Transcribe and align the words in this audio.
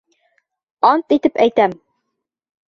Ант 0.91 1.15
итеп 1.17 1.37
әйтәм! 1.47 1.77